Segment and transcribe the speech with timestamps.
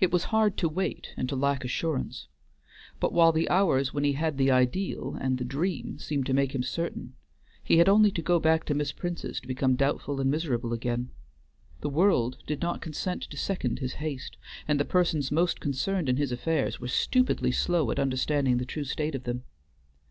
[0.00, 2.26] It was hard to wait and to lack assurance,
[3.00, 6.54] but while the hours when he had the ideal and the dream seemed to make
[6.54, 7.14] him certain,
[7.64, 11.08] he had only to go back to Miss Prince's to become doubtful and miserable again.
[11.80, 14.36] The world did not consent to second his haste,
[14.68, 18.84] and the persons most concerned in his affairs were stupidly slow at understanding the true
[18.84, 19.44] state of them.